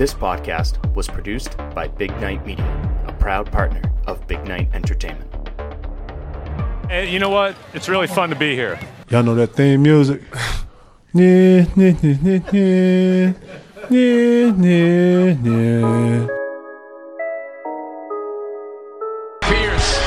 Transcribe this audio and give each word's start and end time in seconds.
This 0.00 0.14
podcast 0.14 0.78
was 0.94 1.08
produced 1.08 1.58
by 1.74 1.86
Big 1.86 2.10
Night 2.22 2.46
Media, 2.46 2.64
a 3.06 3.12
proud 3.12 3.52
partner 3.52 3.82
of 4.06 4.26
Big 4.26 4.42
Night 4.46 4.70
Entertainment. 4.72 5.30
Hey, 6.88 7.12
you 7.12 7.18
know 7.18 7.28
what? 7.28 7.54
It's 7.74 7.86
really 7.86 8.06
fun 8.06 8.30
to 8.30 8.34
be 8.34 8.54
here. 8.54 8.80
Y'all 9.10 9.22
know 9.22 9.34
that 9.34 9.48
theme 9.48 9.82
music? 9.82 10.22
Yeah, 11.12 11.66
yeah, 11.76 11.92
yeah, 12.02 12.16
yeah, 12.22 13.32
yeah, 13.90 14.54
yeah, 14.56 15.36
yeah. 15.42 16.26
Pierce 19.42 19.98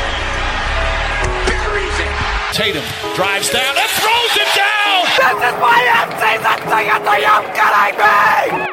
buries 1.46 2.00
it. 2.00 2.14
Tatum 2.54 2.84
drives 3.14 3.52
down 3.52 3.76
and 3.78 3.90
throws 4.02 4.38
it 4.42 4.50
down. 4.58 5.06
This 5.20 5.54
is 5.54 5.60
my 5.62 5.80
end-season 6.02 6.56
ticket 6.72 7.04
to 7.06 7.16
you 7.22 7.38
kidding 7.54 8.66
me? 8.66 8.73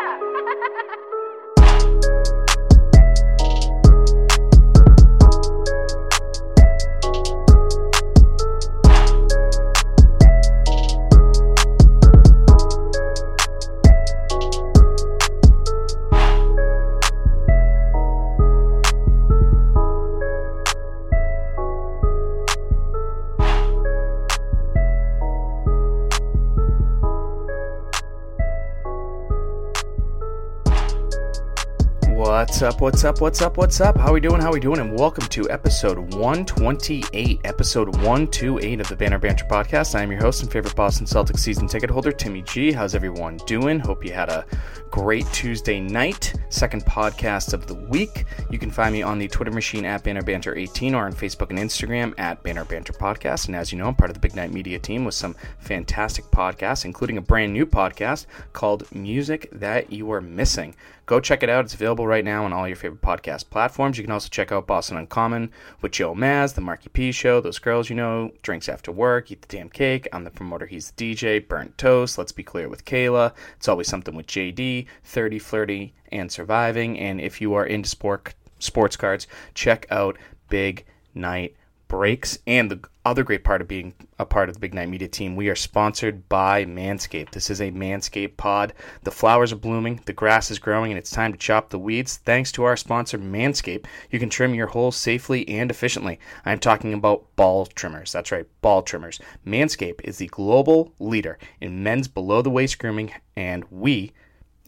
What's 32.21 32.61
up, 32.61 32.83
what's 32.83 33.03
up, 33.03 33.23
what's 33.23 33.41
up, 33.41 33.57
what's 33.57 33.81
up? 33.81 33.97
How 33.97 34.13
we 34.13 34.21
doing, 34.21 34.43
how 34.43 34.53
we 34.53 34.61
doing? 34.61 34.79
And 34.79 34.99
welcome 34.99 35.27
to 35.29 35.49
episode 35.49 35.97
128, 36.13 37.41
episode 37.45 37.89
128 37.97 38.79
of 38.79 38.89
the 38.89 38.95
Banner 38.95 39.19
Banter 39.19 39.47
Podcast. 39.47 39.95
I 39.95 40.03
am 40.03 40.11
your 40.13 40.21
host 40.21 40.43
and 40.43 40.53
favorite 40.53 40.77
Boston 40.77 41.07
Celtics 41.07 41.39
season 41.39 41.67
ticket 41.67 41.89
holder, 41.89 42.13
Timmy 42.13 42.43
G. 42.43 42.73
How's 42.73 42.95
everyone 42.95 43.39
doing? 43.47 43.79
Hope 43.79 44.05
you 44.05 44.13
had 44.13 44.29
a 44.29 44.45
great 44.91 45.25
Tuesday 45.33 45.81
night, 45.81 46.35
second 46.51 46.85
podcast 46.85 47.55
of 47.55 47.67
the 47.67 47.75
week. 47.75 48.27
You 48.51 48.59
can 48.59 48.71
find 48.71 48.93
me 48.93 49.01
on 49.01 49.19
the 49.19 49.27
Twitter 49.27 49.53
machine 49.53 49.87
at 49.87 50.05
Banner 50.05 50.21
Banter 50.21 50.55
18 50.55 50.95
or 50.95 51.07
on 51.07 51.15
Facebook 51.15 51.49
and 51.49 51.59
Instagram 51.59 52.13
at 52.19 52.43
Banner 52.43 52.67
Banter 52.67 52.93
Podcast. 52.93 53.47
And 53.47 53.57
as 53.57 53.73
you 53.73 53.79
know, 53.79 53.87
I'm 53.87 53.95
part 53.95 54.11
of 54.11 54.15
the 54.15 54.21
Big 54.21 54.37
Night 54.37 54.53
Media 54.53 54.79
team 54.79 55.07
with 55.07 55.15
some 55.15 55.35
fantastic 55.59 56.27
podcasts, 56.27 56.85
including 56.85 57.17
a 57.17 57.23
brand 57.23 57.55
new 57.55 57.65
podcast 57.65 58.27
called 58.53 58.93
Music 58.95 59.49
That 59.53 59.91
You 59.91 60.13
Are 60.13 60.21
Missing. 60.21 60.75
Go 61.07 61.19
check 61.19 61.43
it 61.43 61.49
out. 61.49 61.65
It's 61.65 61.75
available 61.75 62.07
right 62.11 62.25
now 62.25 62.45
on 62.45 62.53
all 62.53 62.67
your 62.67 62.77
favorite 62.77 63.01
podcast 63.01 63.51
platforms. 63.51 63.97
You 63.97 64.03
can 64.03 64.11
also 64.11 64.29
check 64.29 64.51
out 64.51 64.67
Boston 64.67 64.97
Uncommon 64.97 65.53
with 65.81 65.93
Joe 65.93 66.13
Maz, 66.13 66.55
The 66.55 66.61
Marky 66.61 66.89
P 66.89 67.13
Show, 67.13 67.41
Those 67.41 67.61
Girls 67.61 67.89
You 67.89 67.95
Know, 67.95 68.33
Drinks 68.43 68.69
After 68.69 68.91
Work, 68.91 69.31
Eat 69.31 69.43
the 69.43 69.57
Damn 69.57 69.71
Cake. 69.71 70.09
I'm 70.13 70.25
the 70.25 70.31
promoter, 70.31 70.67
he's 70.67 70.91
the 70.91 71.15
DJ, 71.15 71.47
Burnt 71.47 71.79
Toast, 71.79 72.19
Let's 72.19 72.33
Be 72.33 72.43
Clear 72.43 72.69
with 72.69 72.85
Kayla. 72.85 73.33
It's 73.57 73.69
always 73.69 73.87
something 73.87 74.17
with 74.17 74.27
JD, 74.27 74.87
30, 75.05 75.39
Flirty, 75.39 75.95
and 76.11 76.33
Surviving. 76.33 76.99
And 76.99 77.21
if 77.21 77.41
you 77.41 77.55
are 77.55 77.65
into 77.65 77.89
sport, 77.89 78.35
sports 78.59 78.97
cards, 78.97 79.29
check 79.55 79.87
out 79.93 80.19
Big 80.49 80.85
Night 81.15 81.55
breaks. 81.91 82.39
And 82.47 82.71
the 82.71 82.81
other 83.05 83.25
great 83.25 83.43
part 83.43 83.61
of 83.61 83.67
being 83.69 83.95
a 84.19 84.25
part 84.25 84.49
of 84.49 84.55
the 84.55 84.61
Big 84.61 84.75
Night 84.75 84.89
Media 84.89 85.09
team, 85.09 85.35
we 85.35 85.49
are 85.49 85.57
sponsored 85.57 86.29
by 86.29 86.65
Manscaped. 86.65 87.33
This 87.33 87.51
is 87.51 87.61
a 87.61 87.73
Manscaped 87.73 88.37
pod. 88.37 88.73
The 89.03 89.11
flowers 89.11 89.53
are 89.53 89.57
blooming, 89.57 90.01
the 90.05 90.13
grass 90.13 90.53
is 90.53 90.61
growing, 90.61 90.93
and 90.93 90.99
it's 90.99 91.11
time 91.11 91.33
to 91.33 91.39
chop 91.39 91.69
the 91.69 91.81
weeds. 91.81 92.19
Thanks 92.19 92.53
to 92.53 92.63
our 92.63 92.77
sponsor, 92.77 93.19
Manscaped, 93.19 93.87
you 94.09 94.21
can 94.21 94.31
trim 94.31 94.55
your 94.55 94.69
holes 94.69 94.95
safely 94.95 95.47
and 95.49 95.69
efficiently. 95.69 96.21
I'm 96.45 96.61
talking 96.61 96.95
about 96.95 97.25
ball 97.35 97.67
trimmers. 97.67 98.13
That's 98.13 98.31
right, 98.31 98.47
ball 98.63 98.83
trimmers. 98.83 99.19
Manscaped 99.45 100.01
is 100.05 100.19
the 100.19 100.29
global 100.29 100.95
leader 101.01 101.39
in 101.61 101.83
men's 101.83 102.07
below 102.07 102.41
the 102.41 102.51
waist 102.51 102.79
grooming, 102.79 103.13
and 103.35 103.65
we 103.69 104.13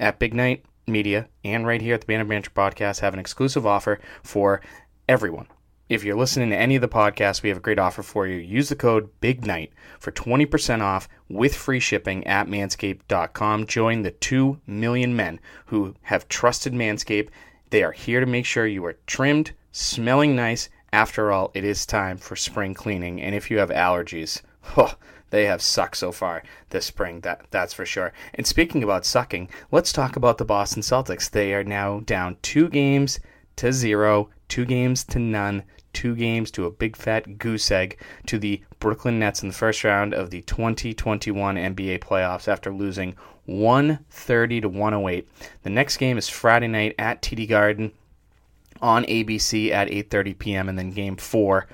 at 0.00 0.19
Big 0.19 0.34
Night 0.34 0.64
Media 0.88 1.28
and 1.44 1.64
right 1.64 1.80
here 1.80 1.94
at 1.94 2.00
the 2.00 2.06
Banner 2.08 2.25
Banter 2.25 2.50
Podcast 2.50 2.98
have 2.98 3.14
an 3.14 3.20
exclusive 3.20 3.64
offer 3.64 4.00
for 4.25 4.60
everyone. 5.08 5.46
If 5.92 6.04
you're 6.04 6.16
listening 6.16 6.48
to 6.48 6.56
any 6.56 6.75
of 6.76 6.80
the 6.80 6.88
podcasts, 6.88 7.42
we 7.42 7.50
have 7.50 7.58
a 7.58 7.60
great 7.60 7.78
offer 7.78 8.03
for 8.03 8.26
you. 8.26 8.38
Use 8.38 8.70
the 8.70 8.76
code 8.76 9.10
BIGNIGHT 9.20 9.72
for 10.00 10.10
20% 10.10 10.80
off 10.80 11.06
with 11.28 11.54
free 11.54 11.80
shipping 11.80 12.26
at 12.26 12.47
manscaped.com. 12.47 13.66
Join 13.66 14.00
the 14.00 14.12
2 14.12 14.58
million 14.66 15.14
men 15.14 15.38
who 15.66 15.94
have 16.04 16.31
trusted 16.31 16.72
Manscaped. 16.72 17.28
They 17.69 17.82
are 17.82 17.92
here 17.92 18.20
to 18.20 18.26
make 18.26 18.47
sure 18.47 18.66
you 18.66 18.82
are 18.86 18.97
trimmed, 19.06 19.52
smelling 19.70 20.34
nice. 20.34 20.70
After 20.94 21.31
all, 21.31 21.50
it 21.52 21.62
is 21.62 21.84
time 21.84 22.16
for 22.16 22.36
spring 22.36 22.72
cleaning. 22.72 23.20
And 23.20 23.34
if 23.34 23.50
you 23.50 23.58
have 23.58 23.69
allergies, 23.69 24.41
oh, 24.78 24.94
they 25.28 25.44
have 25.44 25.60
sucked 25.60 25.98
so 25.98 26.10
far 26.10 26.42
this 26.70 26.86
spring, 26.86 27.20
that 27.20 27.48
that's 27.50 27.75
for 27.75 27.84
sure. 27.84 28.14
And 28.32 28.47
speaking 28.47 28.82
about 28.82 29.04
sucking, 29.04 29.50
let's 29.70 29.92
talk 29.92 30.16
about 30.16 30.38
the 30.38 30.47
Boston 30.47 30.81
Celtics. 30.81 31.28
They 31.28 31.52
are 31.52 31.64
now 31.64 32.00
down 32.00 32.38
two 32.41 32.70
games 32.70 33.20
to 33.56 33.75
zero, 33.75 34.31
two 34.48 34.64
games 34.64 35.04
to 35.04 35.19
none, 35.19 35.64
two 35.92 36.14
games 36.14 36.50
to 36.53 36.66
a 36.66 36.70
big 36.70 36.97
fat 36.97 37.38
goose 37.38 37.70
egg 37.70 37.98
to 38.26 38.38
the 38.38 38.62
Brooklyn 38.78 39.19
Nets 39.19 39.42
in 39.42 39.48
the 39.48 39.54
first 39.54 39.84
round 39.84 40.14
of 40.14 40.30
the 40.30 40.42
2021 40.42 41.56
NBA 41.56 42.00
playoffs 42.00 42.48
after 42.48 42.72
losing 42.72 43.14
130 43.47 44.60
to 44.62 44.69
108. 44.69 45.28
The 45.62 45.70
next 45.70 45.97
game 45.97 46.19
is 46.19 46.28
Friday 46.28 46.69
night 46.69 46.94
at 46.98 47.22
TD 47.22 47.48
Garden 47.48 47.92
on 48.81 49.04
ABC 49.04 49.70
at 49.70 49.88
8:30 49.88 50.38
p.m. 50.38 50.69
and 50.69 50.78
then 50.78 50.91
game 50.91 51.16
4 51.16 51.66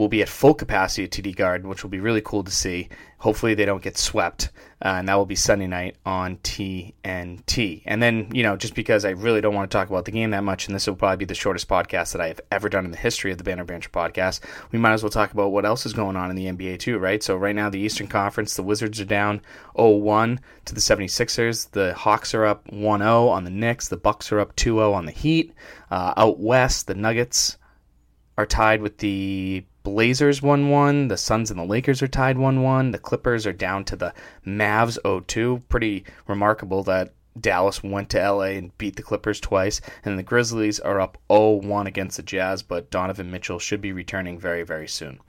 will 0.00 0.08
be 0.08 0.22
at 0.22 0.28
full 0.30 0.54
capacity 0.54 1.04
at 1.04 1.10
TD 1.10 1.36
Garden, 1.36 1.68
which 1.68 1.82
will 1.82 1.90
be 1.90 2.00
really 2.00 2.22
cool 2.22 2.42
to 2.42 2.50
see. 2.50 2.88
Hopefully, 3.18 3.52
they 3.52 3.66
don't 3.66 3.82
get 3.82 3.98
swept, 3.98 4.48
uh, 4.82 4.88
and 4.88 5.06
that 5.06 5.14
will 5.14 5.26
be 5.26 5.34
Sunday 5.34 5.66
night 5.66 5.96
on 6.06 6.38
TNT. 6.38 7.82
And 7.84 8.02
then, 8.02 8.30
you 8.32 8.42
know, 8.42 8.56
just 8.56 8.74
because 8.74 9.04
I 9.04 9.10
really 9.10 9.42
don't 9.42 9.54
want 9.54 9.70
to 9.70 9.76
talk 9.76 9.90
about 9.90 10.06
the 10.06 10.10
game 10.10 10.30
that 10.30 10.42
much, 10.42 10.66
and 10.66 10.74
this 10.74 10.86
will 10.86 10.94
probably 10.94 11.18
be 11.18 11.26
the 11.26 11.34
shortest 11.34 11.68
podcast 11.68 12.12
that 12.12 12.22
I 12.22 12.28
have 12.28 12.40
ever 12.50 12.70
done 12.70 12.86
in 12.86 12.92
the 12.92 12.96
history 12.96 13.30
of 13.30 13.36
the 13.36 13.44
Banner 13.44 13.64
Banter 13.64 13.90
podcast, 13.90 14.40
we 14.72 14.78
might 14.78 14.94
as 14.94 15.02
well 15.02 15.10
talk 15.10 15.32
about 15.32 15.52
what 15.52 15.66
else 15.66 15.84
is 15.84 15.92
going 15.92 16.16
on 16.16 16.30
in 16.30 16.36
the 16.36 16.46
NBA, 16.46 16.78
too, 16.78 16.96
right? 16.96 17.22
So, 17.22 17.36
right 17.36 17.54
now, 17.54 17.68
the 17.68 17.78
Eastern 17.78 18.06
Conference, 18.06 18.56
the 18.56 18.62
Wizards 18.62 19.02
are 19.02 19.04
down 19.04 19.42
0 19.76 19.90
1 19.96 20.40
to 20.64 20.74
the 20.74 20.80
76ers. 20.80 21.70
The 21.72 21.92
Hawks 21.92 22.32
are 22.32 22.46
up 22.46 22.72
1 22.72 23.00
0 23.00 23.28
on 23.28 23.44
the 23.44 23.50
Knicks. 23.50 23.88
The 23.88 23.98
Bucks 23.98 24.32
are 24.32 24.40
up 24.40 24.56
2 24.56 24.76
0 24.76 24.94
on 24.94 25.04
the 25.04 25.12
Heat. 25.12 25.52
Uh, 25.90 26.14
out 26.16 26.40
west, 26.40 26.86
the 26.86 26.94
Nuggets 26.94 27.58
are 28.38 28.46
tied 28.46 28.80
with 28.80 28.96
the 28.96 29.66
Blazers 29.82 30.42
1 30.42 30.68
1. 30.68 31.08
The 31.08 31.16
Suns 31.16 31.50
and 31.50 31.58
the 31.58 31.64
Lakers 31.64 32.02
are 32.02 32.08
tied 32.08 32.38
1 32.38 32.62
1. 32.62 32.90
The 32.90 32.98
Clippers 32.98 33.46
are 33.46 33.52
down 33.52 33.84
to 33.86 33.96
the 33.96 34.14
Mavs 34.46 34.98
0 35.02 35.20
2. 35.20 35.62
Pretty 35.68 36.04
remarkable 36.26 36.82
that 36.84 37.14
Dallas 37.40 37.82
went 37.82 38.10
to 38.10 38.18
LA 38.18 38.56
and 38.56 38.76
beat 38.76 38.96
the 38.96 39.02
Clippers 39.02 39.40
twice. 39.40 39.80
And 40.04 40.18
the 40.18 40.22
Grizzlies 40.22 40.80
are 40.80 41.00
up 41.00 41.16
0 41.32 41.60
1 41.62 41.86
against 41.86 42.16
the 42.16 42.22
Jazz, 42.22 42.62
but 42.62 42.90
Donovan 42.90 43.30
Mitchell 43.30 43.58
should 43.58 43.80
be 43.80 43.92
returning 43.92 44.38
very, 44.38 44.62
very 44.62 44.88
soon. 44.88 45.20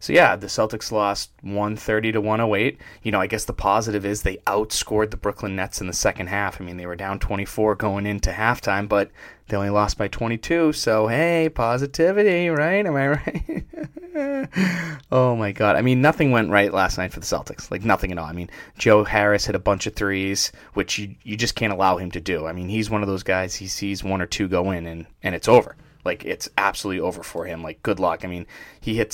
So, 0.00 0.12
yeah, 0.12 0.34
the 0.34 0.46
Celtics 0.48 0.90
lost 0.90 1.30
130 1.42 2.12
to 2.12 2.20
108. 2.20 2.78
You 3.02 3.12
know, 3.12 3.20
I 3.20 3.26
guess 3.26 3.44
the 3.44 3.52
positive 3.52 4.04
is 4.04 4.22
they 4.22 4.38
outscored 4.38 5.10
the 5.10 5.16
Brooklyn 5.16 5.54
Nets 5.54 5.80
in 5.80 5.86
the 5.86 5.92
second 5.92 6.28
half. 6.28 6.60
I 6.60 6.64
mean, 6.64 6.78
they 6.78 6.86
were 6.86 6.96
down 6.96 7.18
24 7.18 7.74
going 7.76 8.06
into 8.06 8.30
halftime, 8.30 8.88
but 8.88 9.10
they 9.48 9.56
only 9.56 9.70
lost 9.70 9.98
by 9.98 10.08
22. 10.08 10.72
So, 10.72 11.06
hey, 11.06 11.48
positivity, 11.48 12.48
right? 12.48 12.86
Am 12.86 12.96
I 12.96 13.08
right? 13.08 13.64
oh 15.12 15.36
my 15.36 15.52
god. 15.52 15.76
I 15.76 15.82
mean, 15.82 16.00
nothing 16.00 16.30
went 16.30 16.50
right 16.50 16.72
last 16.72 16.98
night 16.98 17.12
for 17.12 17.20
the 17.20 17.26
Celtics. 17.26 17.70
Like 17.70 17.84
nothing 17.84 18.12
at 18.12 18.18
all. 18.18 18.26
I 18.26 18.32
mean, 18.32 18.50
Joe 18.78 19.04
Harris 19.04 19.46
hit 19.46 19.54
a 19.54 19.60
bunch 19.60 19.86
of 19.86 19.94
threes, 19.94 20.52
which 20.74 20.98
you 20.98 21.14
you 21.22 21.36
just 21.36 21.54
can't 21.54 21.72
allow 21.72 21.96
him 21.96 22.10
to 22.12 22.20
do. 22.20 22.46
I 22.46 22.52
mean, 22.52 22.68
he's 22.68 22.90
one 22.90 23.02
of 23.02 23.08
those 23.08 23.22
guys 23.22 23.54
he 23.54 23.66
sees 23.66 24.02
one 24.02 24.20
or 24.20 24.26
two 24.26 24.48
go 24.48 24.70
in 24.70 24.86
and 24.86 25.06
and 25.22 25.34
it's 25.34 25.48
over. 25.48 25.76
Like 26.04 26.24
it's 26.24 26.48
absolutely 26.58 27.00
over 27.00 27.22
for 27.22 27.44
him. 27.44 27.62
Like 27.62 27.82
good 27.82 28.00
luck. 28.00 28.24
I 28.24 28.28
mean, 28.28 28.46
he 28.80 28.96
hit 28.96 29.12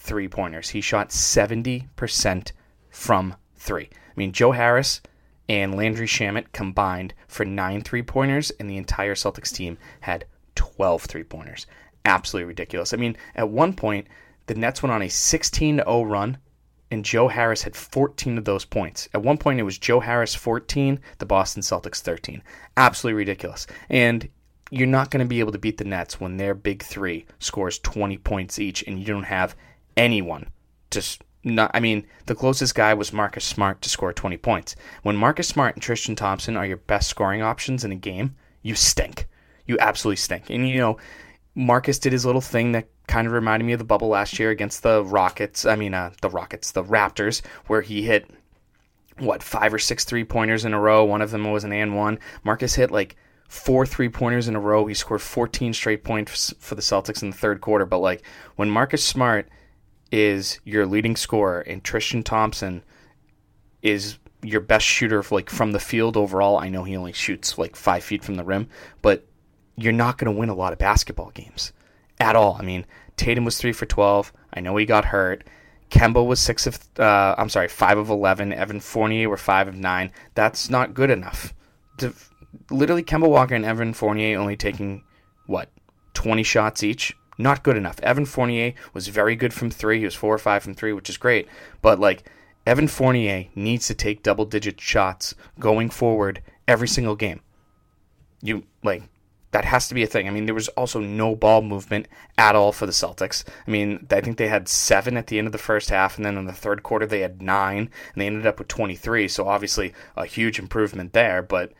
7 0.00 0.08
three-pointers. 0.08 0.70
He 0.70 0.80
shot 0.80 1.10
70% 1.10 2.52
from 2.90 3.36
3. 3.56 3.84
I 3.84 4.12
mean, 4.16 4.32
Joe 4.32 4.52
Harris 4.52 5.00
and 5.48 5.74
Landry 5.74 6.06
Shamet 6.06 6.52
combined 6.52 7.12
for 7.26 7.44
nine 7.44 7.82
three 7.82 8.02
pointers, 8.02 8.50
and 8.60 8.70
the 8.70 8.76
entire 8.76 9.14
Celtics 9.14 9.52
team 9.52 9.78
had 10.00 10.24
12 10.54 11.02
three 11.02 11.24
pointers. 11.24 11.66
Absolutely 12.04 12.46
ridiculous. 12.46 12.94
I 12.94 12.98
mean, 12.98 13.16
at 13.34 13.48
one 13.48 13.74
point, 13.74 14.06
the 14.46 14.54
Nets 14.54 14.82
went 14.82 14.92
on 14.92 15.02
a 15.02 15.08
16 15.08 15.76
0 15.76 16.02
run, 16.04 16.38
and 16.90 17.04
Joe 17.04 17.28
Harris 17.28 17.62
had 17.62 17.74
14 17.74 18.38
of 18.38 18.44
those 18.44 18.64
points. 18.64 19.08
At 19.12 19.22
one 19.22 19.38
point, 19.38 19.60
it 19.60 19.64
was 19.64 19.78
Joe 19.78 20.00
Harris 20.00 20.34
14, 20.34 21.00
the 21.18 21.26
Boston 21.26 21.62
Celtics 21.62 22.00
13. 22.00 22.42
Absolutely 22.76 23.18
ridiculous. 23.18 23.66
And 23.88 24.28
you're 24.70 24.86
not 24.86 25.10
going 25.10 25.24
to 25.24 25.28
be 25.28 25.40
able 25.40 25.52
to 25.52 25.58
beat 25.58 25.78
the 25.78 25.84
Nets 25.84 26.20
when 26.20 26.36
their 26.36 26.54
big 26.54 26.82
three 26.82 27.26
scores 27.40 27.78
20 27.80 28.18
points 28.18 28.58
each, 28.58 28.84
and 28.86 28.98
you 28.98 29.04
don't 29.04 29.24
have 29.24 29.56
anyone 30.00 30.48
to 30.90 31.02
not. 31.44 31.70
I 31.74 31.80
mean, 31.80 32.06
the 32.26 32.34
closest 32.34 32.74
guy 32.74 32.94
was 32.94 33.12
Marcus 33.12 33.44
Smart 33.44 33.82
to 33.82 33.90
score 33.90 34.12
20 34.12 34.36
points. 34.38 34.76
When 35.02 35.16
Marcus 35.16 35.48
Smart 35.48 35.76
and 35.76 35.82
Tristan 35.82 36.16
Thompson 36.16 36.56
are 36.56 36.66
your 36.66 36.78
best 36.78 37.08
scoring 37.08 37.42
options 37.42 37.84
in 37.84 37.92
a 37.92 37.96
game, 37.96 38.34
you 38.62 38.74
stink. 38.74 39.28
You 39.66 39.78
absolutely 39.78 40.16
stink. 40.16 40.50
And 40.50 40.68
you 40.68 40.78
know, 40.78 40.98
Marcus 41.54 41.98
did 41.98 42.12
his 42.12 42.26
little 42.26 42.40
thing 42.40 42.72
that 42.72 42.88
kind 43.06 43.26
of 43.26 43.32
reminded 43.32 43.66
me 43.66 43.72
of 43.72 43.78
the 43.78 43.84
bubble 43.84 44.08
last 44.08 44.38
year 44.38 44.50
against 44.50 44.82
the 44.82 45.04
Rockets. 45.04 45.64
I 45.66 45.76
mean, 45.76 45.94
uh, 45.94 46.12
the 46.22 46.30
Rockets, 46.30 46.72
the 46.72 46.84
Raptors, 46.84 47.42
where 47.66 47.82
he 47.82 48.02
hit 48.02 48.28
what 49.18 49.42
five 49.42 49.74
or 49.74 49.78
six 49.78 50.04
three 50.04 50.24
pointers 50.24 50.64
in 50.64 50.72
a 50.72 50.80
row. 50.80 51.04
One 51.04 51.22
of 51.22 51.30
them 51.30 51.50
was 51.50 51.64
an 51.64 51.72
and 51.72 51.96
one. 51.96 52.18
Marcus 52.42 52.74
hit 52.74 52.90
like 52.90 53.16
four 53.48 53.84
three 53.84 54.08
pointers 54.08 54.48
in 54.48 54.56
a 54.56 54.60
row. 54.60 54.86
He 54.86 54.94
scored 54.94 55.20
14 55.20 55.74
straight 55.74 56.04
points 56.04 56.54
for 56.58 56.74
the 56.74 56.82
Celtics 56.82 57.22
in 57.22 57.30
the 57.30 57.36
third 57.36 57.60
quarter. 57.60 57.84
But 57.84 57.98
like 57.98 58.22
when 58.56 58.70
Marcus 58.70 59.04
Smart 59.04 59.48
is 60.10 60.60
your 60.64 60.86
leading 60.86 61.16
scorer 61.16 61.60
and 61.60 61.82
Tristan 61.84 62.22
Thompson 62.22 62.82
is 63.82 64.18
your 64.42 64.60
best 64.60 64.86
shooter 64.86 65.22
like 65.30 65.50
from 65.50 65.72
the 65.72 65.80
field 65.80 66.16
overall. 66.16 66.58
I 66.58 66.68
know 66.68 66.84
he 66.84 66.96
only 66.96 67.12
shoots 67.12 67.58
like 67.58 67.76
five 67.76 68.02
feet 68.02 68.24
from 68.24 68.36
the 68.36 68.44
rim, 68.44 68.68
but 69.02 69.26
you're 69.76 69.92
not 69.92 70.18
going 70.18 70.32
to 70.32 70.38
win 70.38 70.48
a 70.48 70.54
lot 70.54 70.72
of 70.72 70.78
basketball 70.78 71.30
games 71.30 71.72
at 72.18 72.36
all. 72.36 72.56
I 72.58 72.62
mean, 72.62 72.86
Tatum 73.16 73.44
was 73.44 73.58
three 73.58 73.72
for 73.72 73.86
12. 73.86 74.32
I 74.54 74.60
know 74.60 74.76
he 74.76 74.86
got 74.86 75.06
hurt. 75.06 75.44
Kemba 75.90 76.24
was 76.24 76.38
six 76.38 76.66
of, 76.66 76.78
uh, 76.98 77.34
I'm 77.36 77.48
sorry, 77.48 77.68
five 77.68 77.98
of 77.98 78.10
11. 78.10 78.52
Evan 78.52 78.80
Fournier 78.80 79.28
were 79.28 79.36
five 79.36 79.68
of 79.68 79.74
nine. 79.74 80.12
That's 80.34 80.70
not 80.70 80.94
good 80.94 81.10
enough. 81.10 81.52
To, 81.98 82.14
literally, 82.70 83.02
Kemba 83.02 83.28
Walker 83.28 83.54
and 83.54 83.64
Evan 83.64 83.92
Fournier 83.92 84.38
only 84.38 84.56
taking, 84.56 85.02
what, 85.46 85.68
20 86.14 86.42
shots 86.44 86.84
each? 86.84 87.16
Not 87.40 87.62
good 87.62 87.78
enough. 87.78 87.98
Evan 88.00 88.26
Fournier 88.26 88.74
was 88.92 89.08
very 89.08 89.34
good 89.34 89.54
from 89.54 89.70
three. 89.70 90.00
He 90.00 90.04
was 90.04 90.14
four 90.14 90.34
or 90.34 90.38
five 90.38 90.62
from 90.62 90.74
three, 90.74 90.92
which 90.92 91.08
is 91.08 91.16
great. 91.16 91.48
But, 91.80 91.98
like, 91.98 92.30
Evan 92.66 92.86
Fournier 92.86 93.46
needs 93.54 93.86
to 93.86 93.94
take 93.94 94.22
double 94.22 94.44
digit 94.44 94.78
shots 94.78 95.34
going 95.58 95.88
forward 95.88 96.42
every 96.68 96.86
single 96.86 97.16
game. 97.16 97.40
You, 98.42 98.64
like, 98.84 99.04
that 99.52 99.64
has 99.64 99.88
to 99.88 99.94
be 99.94 100.02
a 100.02 100.06
thing. 100.06 100.28
I 100.28 100.30
mean, 100.30 100.44
there 100.44 100.54
was 100.54 100.68
also 100.68 101.00
no 101.00 101.34
ball 101.34 101.62
movement 101.62 102.08
at 102.36 102.54
all 102.54 102.72
for 102.72 102.84
the 102.84 102.92
Celtics. 102.92 103.42
I 103.66 103.70
mean, 103.70 104.06
I 104.10 104.20
think 104.20 104.36
they 104.36 104.48
had 104.48 104.68
seven 104.68 105.16
at 105.16 105.28
the 105.28 105.38
end 105.38 105.46
of 105.48 105.52
the 105.52 105.58
first 105.58 105.88
half, 105.88 106.18
and 106.18 106.26
then 106.26 106.36
in 106.36 106.44
the 106.44 106.52
third 106.52 106.82
quarter 106.82 107.06
they 107.06 107.20
had 107.20 107.40
nine, 107.40 107.88
and 108.12 108.20
they 108.20 108.26
ended 108.26 108.46
up 108.46 108.58
with 108.58 108.68
23. 108.68 109.28
So 109.28 109.48
obviously 109.48 109.94
a 110.14 110.26
huge 110.26 110.58
improvement 110.58 111.14
there, 111.14 111.42
but 111.42 111.72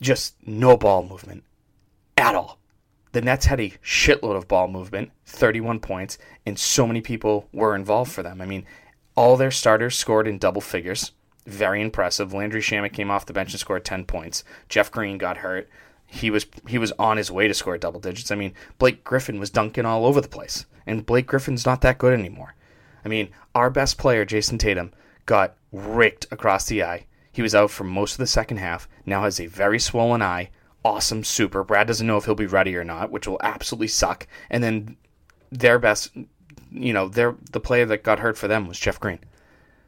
just 0.00 0.34
no 0.44 0.76
ball 0.76 1.04
movement 1.04 1.44
at 2.16 2.34
all. 2.34 2.58
The 3.12 3.20
Nets 3.20 3.46
had 3.46 3.60
a 3.60 3.72
shitload 3.84 4.36
of 4.36 4.48
ball 4.48 4.68
movement, 4.68 5.10
31 5.26 5.80
points, 5.80 6.18
and 6.46 6.58
so 6.58 6.86
many 6.86 7.00
people 7.00 7.48
were 7.52 7.74
involved 7.74 8.10
for 8.10 8.22
them. 8.22 8.40
I 8.40 8.46
mean, 8.46 8.64
all 9.14 9.36
their 9.36 9.50
starters 9.50 9.98
scored 9.98 10.26
in 10.26 10.38
double 10.38 10.62
figures. 10.62 11.12
Very 11.46 11.82
impressive. 11.82 12.32
Landry 12.32 12.62
Shamet 12.62 12.92
came 12.92 13.10
off 13.10 13.26
the 13.26 13.32
bench 13.32 13.52
and 13.52 13.60
scored 13.60 13.84
10 13.84 14.04
points. 14.04 14.44
Jeff 14.68 14.90
Green 14.90 15.18
got 15.18 15.38
hurt 15.38 15.68
he 16.12 16.30
was 16.30 16.46
he 16.68 16.76
was 16.76 16.92
on 16.98 17.16
his 17.16 17.30
way 17.30 17.48
to 17.48 17.54
score 17.54 17.78
double 17.78 17.98
digits. 17.98 18.30
I 18.30 18.34
mean, 18.34 18.52
Blake 18.78 19.02
Griffin 19.02 19.40
was 19.40 19.48
dunking 19.48 19.86
all 19.86 20.04
over 20.04 20.20
the 20.20 20.28
place, 20.28 20.66
and 20.86 21.06
Blake 21.06 21.26
Griffin's 21.26 21.64
not 21.64 21.80
that 21.80 21.98
good 21.98 22.12
anymore. 22.12 22.54
I 23.04 23.08
mean, 23.08 23.30
our 23.54 23.70
best 23.70 23.96
player, 23.96 24.26
Jayson 24.26 24.58
Tatum, 24.58 24.92
got 25.24 25.56
raked 25.72 26.26
across 26.30 26.66
the 26.66 26.84
eye. 26.84 27.06
He 27.32 27.40
was 27.40 27.54
out 27.54 27.70
for 27.70 27.84
most 27.84 28.12
of 28.12 28.18
the 28.18 28.26
second 28.26 28.58
half. 28.58 28.88
Now 29.06 29.22
has 29.22 29.40
a 29.40 29.46
very 29.46 29.78
swollen 29.78 30.20
eye. 30.20 30.50
Awesome, 30.84 31.22
super. 31.22 31.62
Brad 31.62 31.86
doesn't 31.86 32.06
know 32.06 32.16
if 32.16 32.24
he'll 32.24 32.34
be 32.34 32.46
ready 32.46 32.76
or 32.76 32.84
not, 32.84 33.10
which 33.10 33.28
will 33.28 33.40
absolutely 33.42 33.88
suck. 33.88 34.26
And 34.50 34.64
then 34.64 34.96
their 35.50 35.78
best, 35.78 36.10
you 36.72 36.92
know, 36.92 37.08
their 37.08 37.36
the 37.52 37.60
player 37.60 37.86
that 37.86 38.02
got 38.02 38.18
hurt 38.18 38.36
for 38.36 38.48
them 38.48 38.66
was 38.66 38.80
Jeff 38.80 38.98
Green. 38.98 39.20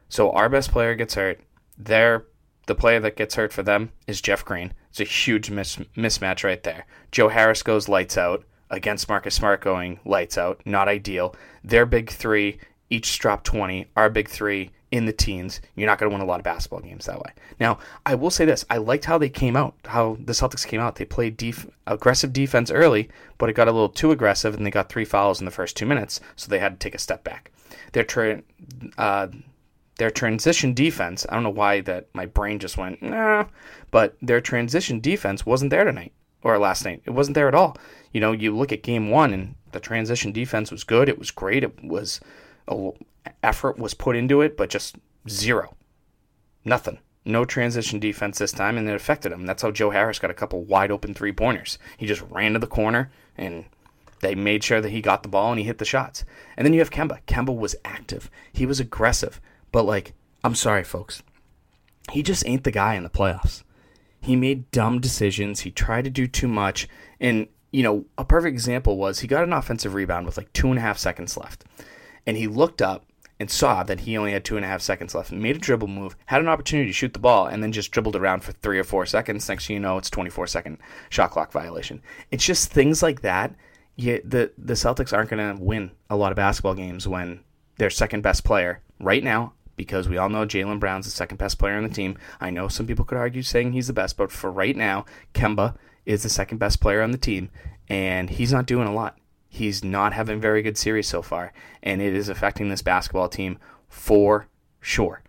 So 0.09 0.31
our 0.31 0.49
best 0.49 0.71
player 0.71 0.95
gets 0.95 1.15
hurt. 1.15 1.41
Their 1.77 2.27
the 2.67 2.75
player 2.75 3.01
that 3.01 3.17
gets 3.17 3.35
hurt 3.35 3.53
for 3.53 3.63
them 3.63 3.91
is 4.07 4.21
Jeff 4.21 4.45
Green. 4.45 4.73
It's 4.91 5.01
a 5.01 5.05
huge 5.05 5.51
mis- 5.51 5.79
mismatch 5.97 6.45
right 6.45 6.63
there. 6.63 6.87
Joe 7.11 7.29
Harris 7.29 7.63
goes 7.63 7.89
lights 7.89 8.17
out 8.17 8.45
against 8.71 9.09
Marcus 9.09 9.35
Smart 9.35 9.61
going 9.61 10.01
lights 10.05 10.39
out. 10.39 10.63
Not 10.65 10.89
ideal. 10.89 11.35
Their 11.63 11.87
big 11.87 12.11
three 12.11 12.59
each 12.91 13.19
drop 13.19 13.43
20. 13.45 13.87
Our 13.97 14.09
big 14.09 14.29
three 14.29 14.71
in 14.95 15.07
the 15.07 15.13
teens. 15.13 15.61
You're 15.75 15.89
not 15.89 15.99
going 15.99 16.09
to 16.09 16.15
win 16.15 16.23
a 16.23 16.25
lot 16.25 16.39
of 16.39 16.45
basketball 16.45 16.79
games 16.79 17.07
that 17.07 17.19
way. 17.19 17.33
Now, 17.59 17.79
I 18.07 18.15
will 18.15 18.31
say 18.31 18.45
this. 18.45 18.65
I 18.71 18.77
liked 18.77 19.05
how 19.05 19.19
they 19.19 19.29
came 19.29 19.57
out, 19.57 19.75
how 19.87 20.17
the 20.25 20.33
Celtics 20.33 20.65
came 20.65 20.81
out. 20.81 20.95
They 20.95 21.05
played 21.05 21.37
def- 21.37 21.67
aggressive 21.89 22.33
defense 22.33 22.71
early, 22.71 23.09
but 23.37 23.49
it 23.49 23.55
got 23.55 23.67
a 23.67 23.73
little 23.73 23.89
too 23.89 24.13
aggressive, 24.13 24.55
and 24.55 24.65
they 24.65 24.71
got 24.71 24.89
three 24.89 25.05
fouls 25.05 25.41
in 25.41 25.47
the 25.47 25.51
first 25.51 25.77
two 25.77 25.85
minutes, 25.85 26.21
so 26.37 26.49
they 26.49 26.61
had 26.61 26.79
to 26.79 26.85
take 26.85 26.95
a 26.95 26.99
step 26.99 27.25
back. 27.25 27.51
Their 27.91 28.43
uh, 28.97 29.27
their 29.99 30.11
transition 30.13 30.75
defense, 30.75 31.27
I 31.29 31.35
don't 31.35 31.43
know 31.43 31.51
why 31.51 31.81
that 31.81 32.07
my 32.15 32.27
brain 32.27 32.61
just 32.61 32.79
went, 32.79 33.03
nah, 33.03 33.47
but 33.91 34.17
their 34.23 34.41
transition 34.41 35.01
defense 35.01 35.45
wasn't 35.45 35.71
there 35.71 35.85
tonight 35.85 36.13
or 36.45 36.57
last 36.59 36.85
night. 36.85 37.03
It 37.05 37.11
wasn't 37.11 37.35
there 37.35 37.49
at 37.49 37.55
all. 37.55 37.77
You 38.13 38.21
know, 38.21 38.31
you 38.31 38.57
look 38.57 38.71
at 38.71 38.85
game 38.85 39.11
one 39.11 39.33
and 39.35 39.57
the 39.73 39.81
transition 39.81 40.31
defense 40.31 40.71
was 40.71 40.85
good. 40.85 41.09
It 41.09 41.19
was 41.19 41.33
great. 41.33 41.65
It 41.65 41.83
was, 41.83 42.21
effort 43.43 43.79
was 43.79 43.95
put 43.95 44.17
into 44.17 44.41
it, 44.41 44.57
but 44.57 44.71
just 44.71 44.97
zero. 45.29 45.77
Nothing. 46.65 46.99
No 47.25 47.45
transition 47.45 48.01
defense 48.01 48.39
this 48.39 48.53
time, 48.53 48.77
and 48.77 48.89
it 48.89 48.95
affected 48.95 49.33
him. 49.33 49.47
That's 49.47 49.63
how 49.63 49.71
Joe 49.71 49.91
Harris 49.91 50.19
got 50.19 50.31
a 50.31 50.35
couple 50.35 50.63
wide 50.65 50.91
open 50.91 51.15
three 51.15 51.33
pointers. 51.33 51.79
He 51.97 52.07
just 52.07 52.23
ran 52.31 52.53
to 52.53 52.59
the 52.59 52.67
corner 52.67 53.11
and 53.37 53.65
they 54.21 54.35
made 54.35 54.65
sure 54.65 54.81
that 54.81 54.91
he 54.91 55.01
got 55.01 55.23
the 55.23 55.29
ball 55.29 55.51
and 55.51 55.59
he 55.59 55.67
hit 55.67 55.79
the 55.79 55.85
shots. 55.85 56.25
And 56.57 56.65
then 56.65 56.73
you 56.73 56.81
have 56.81 56.91
Kemba. 56.91 57.21
Kemba 57.27 57.57
was 57.57 57.77
active. 57.85 58.31
He 58.53 58.67
was 58.67 58.81
aggressive. 58.81 59.41
But 59.73 59.85
like, 59.85 60.15
I'm 60.43 60.55
sorry, 60.55 60.85
folks. 60.85 61.23
He 62.11 62.23
just 62.23 62.47
ain't 62.47 62.65
the 62.65 62.71
guy 62.71 62.95
in 62.95 63.03
the 63.03 63.11
playoffs. 63.11 63.63
He 64.21 64.37
made 64.37 64.71
dumb 64.71 65.01
decisions. 65.01 65.61
He 65.61 65.71
tried 65.71 66.05
to 66.05 66.11
do 66.11 66.27
too 66.27 66.49
much. 66.49 66.89
And, 67.21 67.49
you 67.71 67.83
know, 67.83 68.07
a 68.17 68.25
perfect 68.25 68.53
example 68.53 68.97
was 68.97 69.21
he 69.21 69.27
got 69.27 69.45
an 69.45 69.53
offensive 69.53 69.95
rebound 69.95 70.27
with 70.27 70.37
like 70.37 70.53
two 70.53 70.69
and 70.69 70.79
a 70.79 70.83
half 70.83 70.99
seconds 70.99 71.37
left. 71.37 71.65
And 72.27 72.37
he 72.37 72.47
looked 72.47 72.81
up 72.81 73.05
and 73.41 73.51
saw 73.51 73.83
that 73.83 74.01
he 74.01 74.17
only 74.17 74.33
had 74.33 74.45
two 74.45 74.57
and 74.57 74.65
a 74.65 74.69
half 74.69 74.81
seconds 74.81 75.15
left 75.15 75.33
made 75.33 75.57
a 75.57 75.59
dribble 75.59 75.89
move, 75.89 76.17
had 76.27 76.41
an 76.41 76.49
opportunity 76.49 76.89
to 76.89 76.93
shoot 76.93 77.13
the 77.13 77.19
ball, 77.19 77.47
and 77.47 77.63
then 77.63 77.73
just 77.73 77.91
dribbled 77.91 78.17
around 78.17 78.43
for 78.43 78.53
three 78.53 78.79
or 78.79 78.85
four 78.85 79.05
seconds. 79.07 79.49
Next 79.49 79.67
thing 79.67 79.75
you 79.75 79.81
know, 79.81 79.99
it's 79.99 80.11
24 80.11 80.47
second 80.47 80.79
shot 81.11 81.31
clock 81.31 81.53
violation. 81.53 82.01
It's 82.31 82.45
just 82.45 82.71
things 82.71 83.03
like 83.03 83.23
that. 83.23 83.55
You, 83.97 84.21
the, 84.25 84.53
the 84.59 84.75
Celtics 84.75 85.13
aren't 85.13 85.31
going 85.31 85.57
to 85.57 85.63
win 85.63 85.93
a 86.11 86.17
lot 86.17 86.33
of 86.33 86.37
basketball 86.37 86.75
games 86.75 87.07
when 87.07 87.41
their 87.77 87.91
second 87.91 88.23
best 88.23 88.45
player 88.45 88.81
right 89.01 89.23
now 89.23 89.53
because 89.77 90.09
we 90.09 90.17
all 90.17 90.29
know 90.29 90.47
Jaylen 90.47 90.81
Brown's 90.81 91.07
the 91.07 91.11
second 91.11 91.37
best 91.37 91.59
player 91.59 91.77
on 91.77 91.83
the 91.83 91.89
team. 91.89 92.17
I 92.41 92.51
know 92.51 92.69
some 92.69 92.87
people 92.87 93.05
could 93.05 93.19
argue 93.19 93.43
saying 93.43 93.73
he's 93.73 93.89
the 93.89 93.93
best, 93.93 94.17
but 94.17 94.31
for 94.31 94.51
right 94.51 94.77
now, 94.77 95.05
Kemba 95.35 95.77
is 96.07 96.23
the 96.23 96.29
second 96.29 96.59
best 96.59 96.81
player 96.81 97.03
on 97.03 97.11
the 97.11 97.19
team, 97.19 97.51
and 97.89 98.31
he's 98.31 98.53
not 98.53 98.67
doing 98.67 98.87
a 98.87 98.95
lot. 98.95 99.19
He's 99.55 99.85
not 99.85 100.13
having 100.13 100.41
very 100.41 100.63
good 100.63 100.77
series 100.77 101.07
so 101.07 101.23
far, 101.23 101.53
and 101.81 102.03
it 102.03 102.13
is 102.13 102.29
affecting 102.29 102.71
this 102.71 102.83
basketball 102.83 103.29
team 103.29 103.61
for 103.89 104.49
sure. 104.81 105.23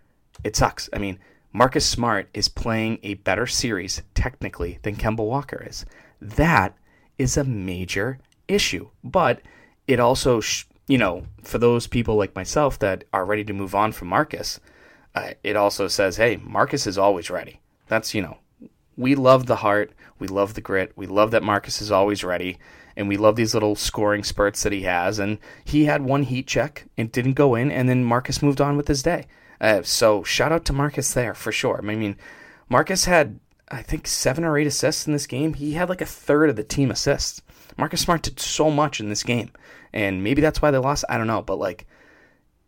It 0.43 0.55
sucks. 0.55 0.89
I 0.91 0.97
mean, 0.97 1.19
Marcus 1.53 1.85
Smart 1.85 2.27
is 2.33 2.47
playing 2.47 2.97
a 3.03 3.13
better 3.13 3.45
series 3.45 4.01
technically 4.15 4.79
than 4.81 4.95
Kemba 4.95 5.23
Walker 5.23 5.63
is. 5.69 5.85
That 6.19 6.75
is 7.19 7.37
a 7.37 7.43
major 7.43 8.17
issue, 8.47 8.89
but 9.03 9.43
it 9.87 9.99
also 9.99 10.39
sh- 10.39 10.65
you 10.87 10.97
know, 10.97 11.27
for 11.43 11.59
those 11.59 11.85
people 11.85 12.15
like 12.15 12.35
myself 12.35 12.79
that 12.79 13.03
are 13.13 13.25
ready 13.25 13.43
to 13.43 13.53
move 13.53 13.75
on 13.75 13.91
from 13.91 14.07
Marcus, 14.07 14.59
uh, 15.13 15.33
it 15.43 15.55
also 15.55 15.87
says, 15.87 16.17
hey, 16.17 16.37
Marcus 16.37 16.87
is 16.87 16.97
always 16.97 17.29
ready. 17.29 17.59
That's, 17.87 18.15
you 18.15 18.23
know, 18.23 18.39
we 18.97 19.15
love 19.15 19.45
the 19.45 19.57
heart, 19.57 19.91
we 20.19 20.27
love 20.27 20.53
the 20.53 20.61
grit, 20.61 20.93
we 20.95 21.07
love 21.07 21.31
that 21.31 21.43
Marcus 21.43 21.81
is 21.81 21.91
always 21.91 22.23
ready, 22.23 22.57
and 22.95 23.07
we 23.07 23.17
love 23.17 23.35
these 23.35 23.53
little 23.53 23.75
scoring 23.75 24.23
spurts 24.23 24.63
that 24.63 24.73
he 24.73 24.83
has. 24.83 25.19
And 25.19 25.37
he 25.63 25.85
had 25.85 26.01
one 26.03 26.23
heat 26.23 26.47
check, 26.47 26.85
it 26.97 27.11
didn't 27.11 27.33
go 27.33 27.55
in, 27.55 27.71
and 27.71 27.89
then 27.89 28.03
Marcus 28.03 28.41
moved 28.41 28.61
on 28.61 28.77
with 28.77 28.87
his 28.87 29.03
day. 29.03 29.25
Uh, 29.59 29.81
so 29.83 30.23
shout 30.23 30.51
out 30.51 30.65
to 30.65 30.73
Marcus 30.73 31.13
there 31.13 31.33
for 31.33 31.51
sure. 31.51 31.79
I 31.81 31.95
mean, 31.95 32.17
Marcus 32.69 33.05
had, 33.05 33.39
I 33.69 33.81
think, 33.81 34.07
seven 34.07 34.43
or 34.43 34.57
eight 34.57 34.67
assists 34.67 35.07
in 35.07 35.13
this 35.13 35.27
game. 35.27 35.53
He 35.53 35.73
had 35.73 35.89
like 35.89 36.01
a 36.01 36.05
third 36.05 36.49
of 36.49 36.55
the 36.55 36.63
team 36.63 36.91
assists. 36.91 37.41
Marcus 37.77 38.01
Smart 38.01 38.21
did 38.21 38.39
so 38.39 38.69
much 38.69 38.99
in 38.99 39.09
this 39.09 39.23
game 39.23 39.51
and 39.95 40.21
maybe 40.23 40.41
that's 40.41 40.61
why 40.61 40.69
they 40.69 40.77
lost. 40.77 41.05
I 41.09 41.17
don't 41.17 41.25
know, 41.25 41.41
but 41.41 41.57
like 41.57 41.87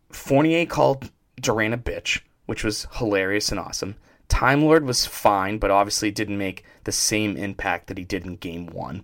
Fournier 0.09 0.65
called 0.65 1.11
Durant 1.39 1.73
a 1.73 1.77
bitch, 1.77 2.21
which 2.45 2.63
was 2.63 2.87
hilarious 2.93 3.51
and 3.51 3.59
awesome. 3.59 3.95
Time 4.29 4.61
Lord 4.61 4.85
was 4.85 5.05
fine, 5.05 5.57
but 5.57 5.71
obviously 5.71 6.11
didn't 6.11 6.37
make 6.37 6.63
the 6.83 6.91
same 6.91 7.37
impact 7.37 7.87
that 7.87 7.97
he 7.97 8.03
did 8.03 8.25
in 8.25 8.35
Game 8.35 8.67
One. 8.67 9.03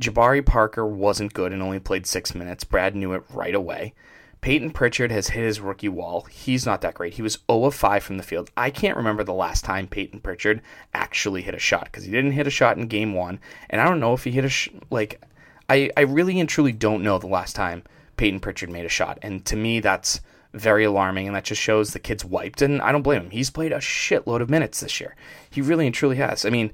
Jabari 0.00 0.44
Parker 0.44 0.86
wasn't 0.86 1.34
good 1.34 1.52
and 1.52 1.62
only 1.62 1.78
played 1.78 2.06
six 2.06 2.34
minutes. 2.34 2.64
Brad 2.64 2.94
knew 2.94 3.12
it 3.12 3.24
right 3.30 3.54
away. 3.54 3.94
Peyton 4.40 4.72
Pritchard 4.72 5.12
has 5.12 5.28
hit 5.28 5.44
his 5.44 5.60
rookie 5.60 5.88
wall. 5.88 6.22
He's 6.22 6.66
not 6.66 6.80
that 6.80 6.94
great. 6.94 7.14
He 7.14 7.22
was 7.22 7.38
0 7.48 7.66
of 7.66 7.74
5 7.76 8.02
from 8.02 8.16
the 8.16 8.24
field. 8.24 8.50
I 8.56 8.70
can't 8.70 8.96
remember 8.96 9.22
the 9.22 9.32
last 9.32 9.64
time 9.64 9.86
Peyton 9.86 10.18
Pritchard 10.18 10.60
actually 10.92 11.42
hit 11.42 11.54
a 11.54 11.60
shot 11.60 11.84
because 11.84 12.04
he 12.04 12.10
didn't 12.10 12.32
hit 12.32 12.48
a 12.48 12.50
shot 12.50 12.76
in 12.76 12.88
game 12.88 13.14
one. 13.14 13.38
And 13.70 13.80
I 13.80 13.84
don't 13.84 14.00
know 14.00 14.14
if 14.14 14.24
he 14.24 14.32
hit 14.32 14.44
a 14.44 14.48
sh- 14.48 14.70
like 14.90 15.22
I, 15.68 15.90
I 15.96 16.00
really 16.00 16.40
and 16.40 16.48
truly 16.48 16.72
don't 16.72 17.04
know 17.04 17.18
the 17.18 17.28
last 17.28 17.54
time 17.54 17.84
Peyton 18.16 18.40
Pritchard 18.40 18.68
made 18.68 18.84
a 18.84 18.90
shot. 18.90 19.18
And 19.22 19.44
to 19.46 19.54
me, 19.54 19.78
that's 19.78 20.20
very 20.54 20.84
alarming, 20.84 21.26
and 21.26 21.36
that 21.36 21.44
just 21.44 21.60
shows 21.60 21.92
the 21.92 21.98
kid's 21.98 22.24
wiped. 22.24 22.62
And 22.62 22.80
I 22.82 22.92
don't 22.92 23.02
blame 23.02 23.22
him. 23.22 23.30
He's 23.30 23.50
played 23.50 23.72
a 23.72 23.78
shitload 23.78 24.40
of 24.40 24.50
minutes 24.50 24.80
this 24.80 25.00
year. 25.00 25.16
He 25.50 25.60
really 25.60 25.86
and 25.86 25.94
truly 25.94 26.16
has. 26.16 26.44
I 26.44 26.50
mean, 26.50 26.72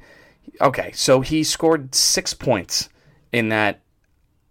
okay, 0.60 0.92
so 0.92 1.20
he 1.20 1.44
scored 1.44 1.94
six 1.94 2.34
points 2.34 2.88
in 3.32 3.48
that 3.50 3.80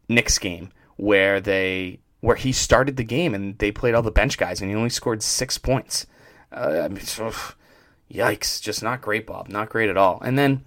Knicks 0.09 0.37
game 0.37 0.71
where 0.95 1.39
they 1.39 1.99
where 2.21 2.35
he 2.35 2.51
started 2.51 2.97
the 2.97 3.03
game 3.03 3.35
and 3.35 3.57
they 3.59 3.71
played 3.71 3.93
all 3.93 4.01
the 4.01 4.11
bench 4.11 4.37
guys, 4.37 4.61
and 4.61 4.69
he 4.69 4.75
only 4.75 4.89
scored 4.89 5.21
six 5.21 5.57
points. 5.57 6.07
Uh, 6.51 6.81
I 6.83 6.87
mean, 6.87 7.01
so, 7.01 7.31
yikes! 8.11 8.61
Just 8.61 8.81
not 8.83 9.01
great, 9.01 9.27
Bob. 9.27 9.49
Not 9.49 9.69
great 9.69 9.89
at 9.89 9.97
all. 9.97 10.19
And 10.21 10.37
then 10.37 10.63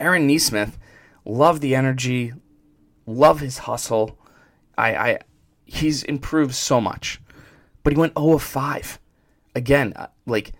Aaron 0.00 0.26
Nesmith, 0.26 0.78
love 1.24 1.60
the 1.60 1.74
energy, 1.74 2.32
love 3.06 3.40
his 3.40 3.58
hustle. 3.58 4.18
I, 4.76 4.94
I 4.94 5.18
he's 5.64 6.02
improved 6.02 6.54
so 6.54 6.80
much, 6.80 7.20
but 7.84 7.92
he 7.92 7.98
went 7.98 8.18
0 8.18 8.32
of 8.32 8.42
5. 8.42 8.98
Again, 9.54 9.92
uh, 9.94 10.08
like 10.26 10.52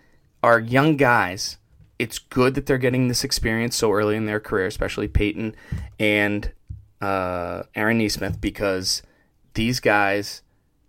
our 0.43 0.61
young 0.61 0.97
guys, 0.97 1.59
it's 1.99 2.19
good 2.21 2.54
that 2.54 2.66
they're 2.66 2.78
getting 2.78 3.09
this 3.09 3.25
experience 3.25 3.75
so 3.76 3.93
early 3.93 4.14
in 4.14 4.26
their 4.26 4.38
career, 4.38 4.66
especially 4.66 5.09
Peyton 5.09 5.57
and 5.99 6.52
uh, 7.00 7.64
Aaron 7.75 7.99
Nesmith, 7.99 8.40
because 8.40 9.02
these 9.54 9.81
guys 9.81 10.43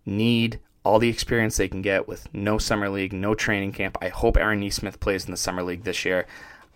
need 0.06 0.60
all 0.84 1.00
the 1.00 1.10
experience 1.10 1.58
they 1.58 1.68
can 1.68 1.82
get 1.82 2.08
with 2.08 2.32
no 2.34 2.60
summer 2.60 2.90
league, 2.90 3.12
no 3.12 3.34
training 3.34 3.72
camp. 3.72 3.98
I 4.02 4.10
hope 4.10 4.38
Aaron 4.38 4.60
Nesmith 4.60 5.00
plays 5.00 5.26
in 5.26 5.32
the 5.32 5.38
summer 5.38 5.64
league 5.64 5.84
this 5.84 6.06
year. 6.06 6.28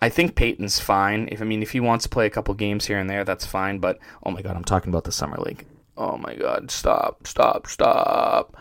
I 0.02 0.08
think 0.08 0.34
Peyton's 0.34 0.80
fine. 0.80 1.28
If 1.30 1.40
I 1.40 1.44
mean, 1.44 1.62
if 1.62 1.72
he 1.72 1.80
wants 1.80 2.04
to 2.04 2.08
play 2.08 2.26
a 2.26 2.30
couple 2.30 2.54
games 2.54 2.86
here 2.86 2.98
and 2.98 3.08
there, 3.08 3.24
that's 3.24 3.46
fine. 3.46 3.78
But 3.78 3.98
oh 4.24 4.30
my 4.30 4.42
god, 4.42 4.56
I'm 4.56 4.64
talking 4.64 4.90
about 4.90 5.04
the 5.04 5.12
summer 5.12 5.36
league. 5.36 5.66
Oh 5.96 6.16
my 6.16 6.34
god, 6.34 6.70
stop, 6.70 7.26
stop, 7.26 7.66
stop. 7.66 8.56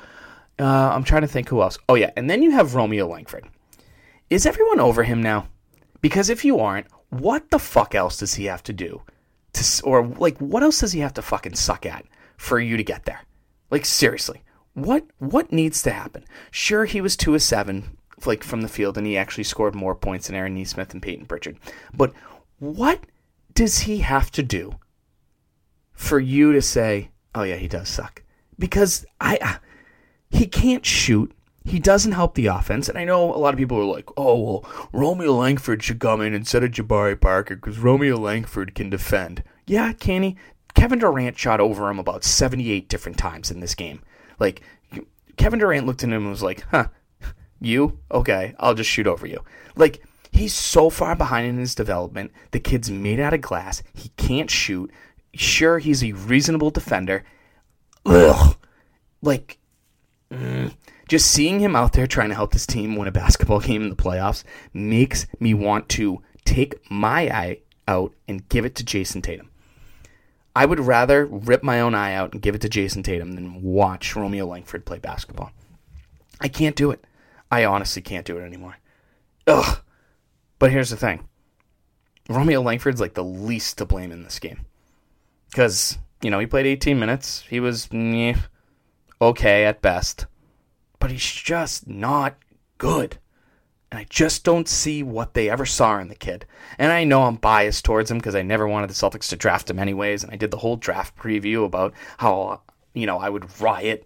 Uh, 0.60 0.92
I'm 0.94 1.04
trying 1.04 1.22
to 1.22 1.28
think 1.28 1.50
who 1.50 1.62
else. 1.62 1.78
Oh 1.88 1.96
yeah, 1.96 2.12
and 2.18 2.30
then 2.30 2.44
you 2.44 2.52
have 2.52 2.76
Romeo 2.76 3.08
Langford. 3.08 3.48
Is 4.30 4.46
everyone 4.46 4.80
over 4.80 5.04
him 5.04 5.24
now? 5.24 5.48
Because 6.02 6.30
if 6.30 6.44
you 6.46 6.60
aren't, 6.60 6.88
what 7.10 7.50
the 7.50 7.60
fuck 7.60 7.96
else 7.96 8.18
does 8.18 8.36
he 8.36 8.46
have 8.46 8.64
to 8.64 8.74
do? 8.74 9.02
To 9.54 9.84
or 9.84 10.06
like, 10.06 10.38
what 10.40 10.64
else 10.64 10.80
does 10.82 10.92
he 10.92 11.00
have 11.00 11.14
to 11.16 11.22
fucking 11.22 11.56
suck 11.56 11.86
at 11.86 12.06
for 12.38 12.60
you 12.60 12.78
to 12.78 12.84
get 12.84 13.06
there? 13.06 13.22
Like 13.72 13.86
seriously, 13.86 14.44
what 14.74 15.06
what 15.18 15.52
needs 15.52 15.82
to 15.84 15.92
happen? 15.92 16.26
Sure, 16.52 16.86
he 16.86 17.02
was 17.02 17.16
two 17.16 17.36
of 17.36 17.42
seven 17.42 17.98
like 18.26 18.44
from 18.44 18.62
the 18.62 18.68
field, 18.68 18.98
and 18.98 19.08
he 19.08 19.18
actually 19.18 19.46
scored 19.46 19.76
more 19.76 19.96
points 19.96 20.28
than 20.28 20.36
Aaron 20.36 20.56
Nesmith 20.56 20.94
and 20.94 21.02
Peyton 21.02 21.26
Pritchard. 21.26 21.58
But 21.94 22.14
what 22.60 23.02
does 23.54 23.80
he 23.80 24.00
have 24.00 24.30
to 24.32 24.44
do 24.44 24.76
for 25.94 26.20
you 26.20 26.54
to 26.54 26.62
say, 26.62 27.10
"Oh 27.34 27.44
yeah, 27.44 27.56
he 27.56 27.68
does 27.68 27.90
suck"? 27.90 28.24
Because 28.58 29.06
I, 29.22 29.38
uh, 29.42 29.56
he 30.30 30.48
can't 30.48 30.86
shoot. 30.86 31.32
He 31.66 31.80
doesn't 31.80 32.14
help 32.14 32.36
the 32.36 32.48
offense, 32.48 32.90
and 32.90 32.98
I 32.98 33.04
know 33.04 33.34
a 33.34 33.38
lot 33.38 33.54
of 33.54 33.58
people 33.58 33.78
are 33.78 33.84
like, 33.84 34.10
"Oh 34.18 34.40
well, 34.40 34.90
Romeo 34.92 35.34
Langford 35.34 35.84
should 35.84 36.00
come 36.00 36.22
in 36.22 36.34
instead 36.34 36.64
of 36.64 36.72
Jabari 36.72 37.20
Parker 37.20 37.56
because 37.56 37.80
Romeo 37.80 38.18
Langford 38.18 38.74
can 38.74 38.90
defend." 38.90 39.44
Yeah, 39.68 39.94
can 39.94 40.24
he? 40.24 40.38
Kevin 40.74 41.00
Durant 41.00 41.38
shot 41.38 41.60
over 41.60 41.90
him 41.90 42.00
about 42.00 42.24
seventy-eight 42.24 42.90
different 42.90 43.18
times 43.18 43.52
in 43.52 43.60
this 43.60 43.76
game. 43.76 44.02
Like 44.40 44.62
Kevin 45.38 45.60
Durant 45.60 45.86
looked 45.86 46.04
at 46.04 46.10
him 46.10 46.24
and 46.24 46.30
was 46.30 46.44
like, 46.44 46.66
"Huh, 46.72 46.88
you? 47.62 48.00
Okay, 48.12 48.56
I'll 48.60 48.74
just 48.74 48.90
shoot 48.90 49.08
over 49.08 49.28
you. 49.28 49.44
Like, 49.76 50.04
he's 50.32 50.54
so 50.54 50.90
far 50.90 51.16
behind 51.16 51.48
in 51.48 51.58
his 51.58 51.76
development. 51.76 52.32
The 52.52 52.60
kid's 52.60 52.90
made 52.90 53.20
out 53.20 53.34
of 53.34 53.42
glass. 53.42 53.84
He 53.94 54.10
can't 54.18 54.50
shoot. 54.50 54.92
Sure, 55.34 55.80
he's 55.80 56.04
a 56.04 56.14
reasonable 56.14 56.72
defender. 56.72 57.24
Ugh. 58.06 58.56
Like, 59.22 59.59
mm, 60.32 60.74
just 61.08 61.32
seeing 61.32 61.60
him 61.60 61.76
out 61.76 61.94
there 61.94 62.08
trying 62.08 62.30
to 62.30 62.36
help 62.36 62.54
this 62.54 62.66
team 62.66 62.96
win 62.96 63.08
a 63.08 63.12
basketball 63.12 63.60
game 63.60 63.84
in 63.84 63.90
the 63.90 63.96
playoffs 63.96 64.44
makes 64.74 65.28
me 65.40 65.54
want 65.54 65.90
to 65.90 66.22
take 66.46 66.90
my 66.92 67.30
eye 67.30 67.60
out 67.88 68.14
and 68.28 68.48
give 68.50 68.66
it 68.66 68.76
to 68.76 68.84
Jayson 68.84 69.22
Tatum. 69.22 69.50
I 70.56 70.66
would 70.66 70.80
rather 70.80 71.26
rip 71.26 71.64
my 71.64 71.80
own 71.80 71.96
eye 71.96 72.14
out 72.14 72.34
and 72.34 72.42
give 72.42 72.56
it 72.56 72.62
to 72.62 72.70
Jayson 72.70 73.04
Tatum 73.04 73.34
than 73.34 73.62
watch 73.62 74.16
Romeo 74.16 74.46
Langford 74.46 74.86
play 74.86 75.00
basketball. 75.00 75.52
I 76.42 76.48
can't 76.48 76.76
do 76.76 76.92
it. 76.92 77.06
I 77.52 77.66
honestly 77.66 78.02
can't 78.02 78.26
do 78.26 78.38
it 78.38 78.44
anymore. 78.44 78.78
Ugh. 79.48 79.80
But 80.60 80.72
here's 80.72 80.90
the 80.90 80.98
thing 80.98 81.28
Romeo 82.30 82.62
Langford's 82.62 83.02
like 83.02 83.14
the 83.14 83.24
least 83.24 83.78
to 83.78 83.86
blame 83.86 84.12
in 84.12 84.24
this 84.24 84.40
game. 84.40 84.66
Because, 85.50 85.98
you 86.22 86.30
know, 86.30 86.40
he 86.40 86.46
played 86.46 86.68
18 86.68 87.00
minutes. 87.00 87.44
He 87.50 87.60
was 87.60 87.92
meh, 87.92 88.36
okay 89.22 89.66
at 89.66 89.82
best. 89.82 90.26
But 91.00 91.12
he's 91.12 91.26
just 91.26 91.88
not 91.88 92.38
good. 92.78 93.18
And 93.92 94.00
I 94.00 94.06
just 94.10 94.44
don't 94.44 94.68
see 94.68 95.02
what 95.02 95.34
they 95.34 95.50
ever 95.50 95.66
saw 95.66 96.00
in 96.00 96.10
the 96.10 96.16
kid. 96.16 96.46
And 96.78 96.92
I 96.92 97.04
know 97.04 97.24
I'm 97.24 97.36
biased 97.36 97.86
towards 97.86 98.12
him 98.12 98.18
because 98.18 98.36
I 98.36 98.44
never 98.44 98.68
wanted 98.68 98.90
the 98.90 98.94
Celtics 98.94 99.30
to 99.30 99.36
draft 99.36 99.70
him 99.70 99.80
anyways. 99.80 100.24
And 100.24 100.32
I 100.32 100.36
did 100.36 100.52
the 100.52 100.58
whole 100.58 100.76
draft 100.76 101.18
preview 101.18 101.66
about 101.66 101.94
how, 102.18 102.62
you 102.94 103.08
know, 103.08 103.18
I 103.18 103.30
would 103.30 103.60
riot 103.60 104.06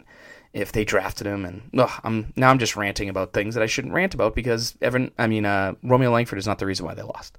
if 0.54 0.72
they 0.72 0.86
drafted 0.86 1.28
him. 1.28 1.44
And 1.44 1.70
ugh, 1.78 2.00
I'm 2.04 2.32
now 2.36 2.50
I'm 2.50 2.60
just 2.60 2.78
ranting 2.78 3.10
about 3.10 3.34
things 3.34 3.56
that 3.56 3.64
I 3.64 3.68
shouldn't 3.68 3.94
rant 3.94 4.14
about 4.14 4.36
because 4.36 4.78
Evan, 4.82 5.12
I 5.18 5.28
mean, 5.28 5.46
uh, 5.46 5.74
Romeo 5.84 6.12
Langford 6.12 6.40
is 6.40 6.48
not 6.48 6.60
the 6.60 6.66
reason 6.66 6.86
why 6.86 6.94
they 6.94 7.02
lost. 7.02 7.38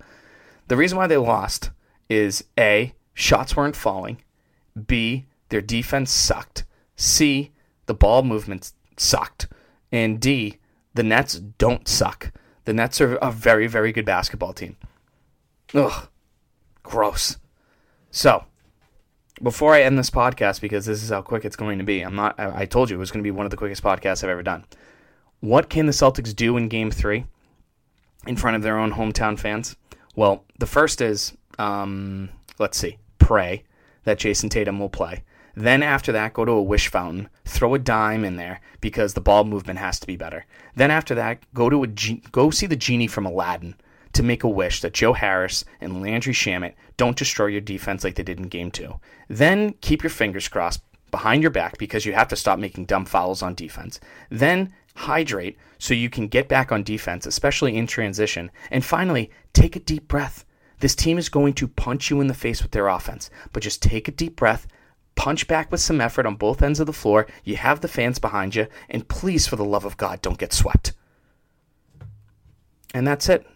The 0.68 0.76
reason 0.76 0.98
why 0.98 1.06
they 1.06 1.16
lost 1.16 1.70
is 2.10 2.44
a 2.58 2.94
shots 3.14 3.56
weren't 3.56 3.76
falling, 3.76 4.20
b 4.86 5.26
their 5.48 5.62
defense 5.62 6.10
sucked, 6.10 6.64
c 6.96 7.52
the 7.86 7.94
ball 7.94 8.22
movement 8.22 8.72
sucked, 8.96 9.48
and 9.92 10.20
d 10.20 10.58
the 10.94 11.02
Nets 11.02 11.34
don't 11.34 11.88
suck. 11.88 12.32
The 12.64 12.72
Nets 12.72 13.00
are 13.00 13.16
a 13.16 13.30
very 13.30 13.66
very 13.66 13.92
good 13.92 14.04
basketball 14.04 14.52
team. 14.52 14.76
Ugh, 15.74 16.08
gross. 16.82 17.38
So 18.10 18.44
before 19.42 19.74
I 19.74 19.82
end 19.82 19.98
this 19.98 20.10
podcast, 20.10 20.60
because 20.60 20.86
this 20.86 21.02
is 21.02 21.10
how 21.10 21.22
quick 21.22 21.44
it's 21.44 21.56
going 21.56 21.78
to 21.78 21.84
be, 21.84 22.02
I'm 22.02 22.14
not. 22.14 22.38
I, 22.38 22.62
I 22.62 22.66
told 22.66 22.90
you 22.90 22.96
it 22.96 23.00
was 23.00 23.10
going 23.10 23.22
to 23.22 23.26
be 23.26 23.32
one 23.32 23.46
of 23.46 23.50
the 23.50 23.56
quickest 23.56 23.82
podcasts 23.82 24.22
I've 24.22 24.30
ever 24.30 24.42
done. 24.42 24.64
What 25.40 25.68
can 25.68 25.86
the 25.86 25.92
Celtics 25.92 26.34
do 26.34 26.56
in 26.56 26.68
Game 26.68 26.90
Three 26.90 27.26
in 28.26 28.36
front 28.36 28.56
of 28.56 28.62
their 28.62 28.78
own 28.78 28.92
hometown 28.92 29.38
fans? 29.38 29.76
Well, 30.16 30.44
the 30.58 30.66
first 30.66 31.00
is, 31.00 31.36
um, 31.58 32.30
let's 32.58 32.78
see, 32.78 32.98
pray 33.18 33.64
that 34.04 34.18
Jayson 34.18 34.48
Tatum 34.48 34.78
will 34.78 34.88
play. 34.88 35.24
Then 35.56 35.82
after 35.82 36.12
that, 36.12 36.32
go 36.32 36.44
to 36.44 36.52
a 36.52 36.62
wish 36.62 36.88
fountain, 36.88 37.28
throw 37.44 37.74
a 37.74 37.78
dime 37.78 38.24
in 38.24 38.36
there 38.36 38.60
because 38.80 39.14
the 39.14 39.20
ball 39.20 39.44
movement 39.44 39.78
has 39.78 40.00
to 40.00 40.06
be 40.06 40.16
better. 40.16 40.46
Then 40.74 40.90
after 40.90 41.14
that, 41.14 41.38
go 41.52 41.68
to 41.68 41.84
a 41.84 41.86
go 42.32 42.50
see 42.50 42.66
the 42.66 42.76
genie 42.76 43.06
from 43.06 43.26
Aladdin 43.26 43.74
to 44.14 44.22
make 44.22 44.44
a 44.44 44.48
wish 44.48 44.80
that 44.80 44.94
Joe 44.94 45.12
Harris 45.12 45.64
and 45.80 46.02
Landry 46.02 46.32
Shamet 46.32 46.74
don't 46.96 47.16
destroy 47.16 47.46
your 47.46 47.60
defense 47.60 48.04
like 48.04 48.14
they 48.14 48.22
did 48.22 48.38
in 48.38 48.48
game 48.48 48.70
two. 48.70 49.00
Then 49.28 49.74
keep 49.80 50.02
your 50.02 50.10
fingers 50.10 50.48
crossed 50.48 50.82
behind 51.10 51.42
your 51.42 51.50
back 51.50 51.78
because 51.78 52.06
you 52.06 52.12
have 52.12 52.28
to 52.28 52.36
stop 52.36 52.58
making 52.58 52.86
dumb 52.86 53.04
fouls 53.04 53.42
on 53.42 53.54
defense. 53.54 54.00
Then 54.30 54.72
hydrate 54.96 55.58
so 55.78 55.94
you 55.94 56.08
can 56.08 56.28
get 56.28 56.48
back 56.48 56.72
on 56.72 56.82
defense, 56.82 57.26
especially 57.26 57.76
in 57.76 57.86
transition. 57.86 58.50
And 58.70 58.84
finally, 58.84 59.30
take 59.52 59.76
a 59.76 59.80
deep 59.80 60.08
breath. 60.08 60.44
This 60.80 60.94
team 60.94 61.18
is 61.18 61.28
going 61.28 61.54
to 61.54 61.68
punch 61.68 62.10
you 62.10 62.20
in 62.20 62.26
the 62.26 62.34
face 62.34 62.62
with 62.62 62.72
their 62.72 62.88
offense, 62.88 63.30
but 63.52 63.62
just 63.62 63.82
take 63.82 64.08
a 64.08 64.12
deep 64.12 64.36
breath, 64.36 64.66
punch 65.24 65.46
back 65.46 65.72
with 65.72 65.80
some 65.80 66.02
effort 66.02 66.26
on 66.26 66.34
both 66.34 66.60
ends 66.60 66.80
of 66.80 66.86
the 66.86 66.92
floor. 66.92 67.26
You 67.44 67.56
have 67.56 67.80
the 67.80 67.88
fans 67.88 68.18
behind 68.18 68.54
you, 68.54 68.66
and 68.90 69.08
please, 69.08 69.46
for 69.46 69.56
the 69.56 69.64
love 69.64 69.86
of 69.86 69.96
God, 69.96 70.20
don't 70.20 70.36
get 70.36 70.52
swept. 70.52 70.92
And 72.92 73.06
that's 73.06 73.30
it. 73.30 73.46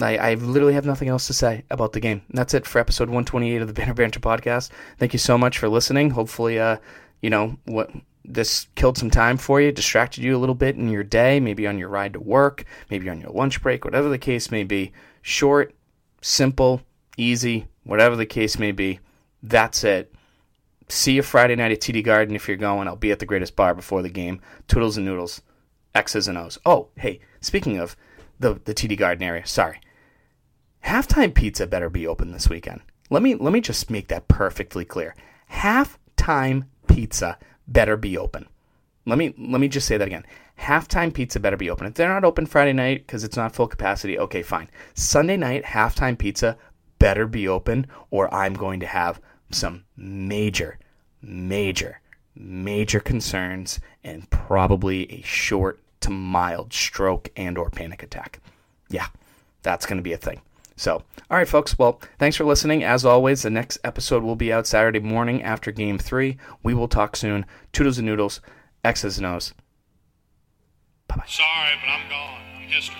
I, 0.00 0.16
I 0.16 0.34
literally 0.34 0.74
have 0.74 0.84
nothing 0.84 1.06
else 1.06 1.28
to 1.28 1.32
say 1.32 1.62
about 1.70 1.92
the 1.92 2.00
game. 2.00 2.22
And 2.28 2.36
that's 2.36 2.52
it 2.52 2.66
for 2.66 2.80
episode 2.80 3.10
128 3.10 3.62
of 3.62 3.68
the 3.68 3.74
Banner 3.74 3.94
Banter 3.94 4.18
podcast. 4.18 4.70
Thank 4.98 5.12
you 5.12 5.20
so 5.20 5.38
much 5.38 5.56
for 5.56 5.68
listening. 5.68 6.10
Hopefully, 6.10 6.58
uh, 6.58 6.78
you 7.22 7.30
know 7.30 7.58
what 7.64 7.92
this 8.24 8.66
killed 8.74 8.98
some 8.98 9.10
time 9.10 9.36
for 9.36 9.60
you, 9.60 9.70
distracted 9.70 10.24
you 10.24 10.36
a 10.36 10.42
little 10.42 10.56
bit 10.56 10.74
in 10.74 10.88
your 10.88 11.04
day, 11.04 11.38
maybe 11.38 11.64
on 11.68 11.78
your 11.78 11.90
ride 11.90 12.14
to 12.14 12.20
work, 12.20 12.64
maybe 12.90 13.08
on 13.08 13.20
your 13.20 13.30
lunch 13.30 13.62
break, 13.62 13.84
whatever 13.84 14.08
the 14.08 14.18
case 14.18 14.50
may 14.50 14.64
be. 14.64 14.92
Short, 15.22 15.76
simple, 16.22 16.82
easy, 17.16 17.68
whatever 17.84 18.16
the 18.16 18.26
case 18.26 18.58
may 18.58 18.72
be. 18.72 18.98
That's 19.44 19.84
it. 19.84 20.12
See 20.88 21.12
you 21.12 21.22
Friday 21.22 21.56
night 21.56 21.72
at 21.72 21.80
TD 21.80 22.04
Garden 22.04 22.36
if 22.36 22.46
you're 22.46 22.56
going. 22.56 22.88
I'll 22.88 22.96
be 22.96 23.12
at 23.12 23.18
the 23.18 23.26
greatest 23.26 23.56
bar 23.56 23.74
before 23.74 24.02
the 24.02 24.10
game. 24.10 24.40
Toodles 24.68 24.96
and 24.96 25.06
noodles, 25.06 25.42
X's 25.94 26.28
and 26.28 26.38
O's. 26.38 26.58
Oh, 26.66 26.88
hey, 26.96 27.20
speaking 27.40 27.78
of 27.78 27.96
the 28.38 28.60
the 28.64 28.74
TD 28.74 28.96
Garden 28.98 29.22
area, 29.22 29.46
sorry 29.46 29.80
halftime 30.84 31.34
pizza 31.34 31.66
better 31.66 31.88
be 31.88 32.06
open 32.06 32.32
this 32.32 32.48
weekend. 32.48 32.80
Let 33.10 33.22
me 33.22 33.34
let 33.34 33.52
me 33.52 33.60
just 33.60 33.90
make 33.90 34.08
that 34.08 34.28
perfectly 34.28 34.84
clear. 34.84 35.14
Halftime 35.50 36.66
pizza 36.86 37.38
better 37.66 37.96
be 37.96 38.16
open. 38.18 38.46
Let 39.06 39.18
me 39.18 39.34
let 39.38 39.60
me 39.60 39.68
just 39.68 39.86
say 39.86 39.96
that 39.96 40.06
again. 40.06 40.26
Halftime 40.60 41.12
pizza 41.12 41.40
better 41.40 41.56
be 41.56 41.70
open. 41.70 41.86
If 41.86 41.94
they're 41.94 42.08
not 42.08 42.24
open 42.24 42.46
Friday 42.46 42.72
night 42.72 43.06
because 43.06 43.24
it's 43.24 43.36
not 43.36 43.54
full 43.54 43.66
capacity, 43.66 44.18
okay, 44.18 44.42
fine. 44.42 44.70
Sunday 44.94 45.36
night 45.36 45.64
halftime 45.64 46.16
pizza 46.16 46.56
better 46.98 47.26
be 47.26 47.48
open, 47.48 47.86
or 48.10 48.32
I'm 48.32 48.54
going 48.54 48.80
to 48.80 48.86
have 48.86 49.20
some 49.54 49.84
major, 49.96 50.78
major, 51.22 52.00
major 52.34 53.00
concerns 53.00 53.80
and 54.02 54.28
probably 54.30 55.10
a 55.12 55.22
short 55.22 55.80
to 56.00 56.10
mild 56.10 56.72
stroke 56.72 57.30
and 57.36 57.56
or 57.56 57.70
panic 57.70 58.02
attack. 58.02 58.40
Yeah, 58.90 59.06
that's 59.62 59.86
going 59.86 59.96
to 59.96 60.02
be 60.02 60.12
a 60.12 60.18
thing. 60.18 60.40
So, 60.76 61.02
all 61.30 61.38
right, 61.38 61.48
folks. 61.48 61.78
Well, 61.78 62.00
thanks 62.18 62.36
for 62.36 62.44
listening. 62.44 62.82
As 62.82 63.04
always, 63.04 63.42
the 63.42 63.50
next 63.50 63.78
episode 63.84 64.22
will 64.22 64.36
be 64.36 64.52
out 64.52 64.66
Saturday 64.66 64.98
morning 64.98 65.42
after 65.42 65.70
Game 65.70 65.98
Three. 65.98 66.36
We 66.62 66.74
will 66.74 66.88
talk 66.88 67.16
soon. 67.16 67.46
Toodles 67.72 67.98
and 67.98 68.06
noodles, 68.06 68.40
X's 68.84 69.18
and 69.18 69.26
O's. 69.26 69.54
Bye 71.06 71.16
bye. 71.16 71.24
Sorry, 71.26 71.74
but 71.80 71.90
I'm 71.90 72.10
gone. 72.10 72.40
I'm 72.56 72.68
history. 72.68 72.96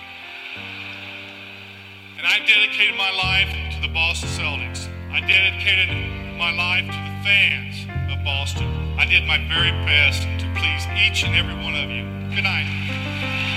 And 2.17 2.25
I 2.25 2.39
dedicated 2.39 2.95
my 2.97 3.11
life 3.11 3.75
to 3.75 3.81
the 3.81 3.93
Boston 3.93 4.29
Celtics. 4.29 4.89
I 5.11 5.19
dedicated 5.19 6.24
my 6.37 6.51
life 6.51 6.85
to 6.85 6.91
the 6.91 7.23
fans 7.23 7.85
of 8.11 8.23
Boston. 8.25 8.67
I 8.99 9.05
did 9.05 9.23
my 9.25 9.37
very 9.47 9.71
best 9.85 10.23
to 10.23 10.45
please 10.55 10.85
each 10.99 11.23
and 11.23 11.33
every 11.33 11.55
one 11.55 11.75
of 11.75 11.89
you. 11.89 12.03
Good 12.35 12.43
night. 12.43 13.54